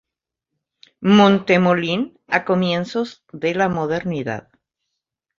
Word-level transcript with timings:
Montemolín 1.15 2.17
a 2.27 2.43
comienzos 2.43 3.23
de 3.33 3.53
la 3.53 3.69
modernidad. 3.69 4.49